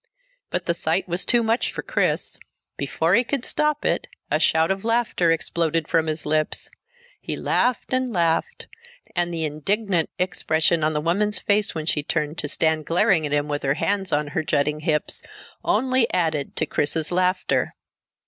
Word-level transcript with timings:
But 0.49 0.65
the 0.65 0.73
sight 0.73 1.07
was 1.07 1.25
too 1.25 1.43
much 1.43 1.71
for 1.71 1.83
Chris. 1.83 2.39
Before 2.75 3.13
he 3.13 3.23
could 3.23 3.45
stop 3.45 3.85
it 3.85 4.07
a 4.31 4.39
shout 4.39 4.71
of 4.71 4.83
laughter 4.83 5.29
exploded 5.31 5.87
from 5.87 6.07
his 6.07 6.25
lips. 6.25 6.71
He 7.19 7.35
laughed 7.35 7.93
and 7.93 8.11
laughed, 8.11 8.65
and 9.15 9.31
the 9.31 9.45
indignant 9.45 10.09
expression 10.17 10.83
on 10.83 10.93
the 10.93 11.01
woman's 11.01 11.37
face 11.37 11.75
when 11.75 11.85
she 11.85 12.01
turned, 12.01 12.39
to 12.39 12.47
stand 12.47 12.87
glaring 12.87 13.27
at 13.27 13.31
him 13.31 13.47
with 13.47 13.61
her 13.61 13.75
hands 13.75 14.11
on 14.11 14.29
her 14.29 14.41
jutting 14.41 14.79
hips, 14.79 15.21
only 15.63 16.11
added 16.11 16.55
to 16.55 16.65
Chris's 16.65 17.11
laughter. 17.11 17.75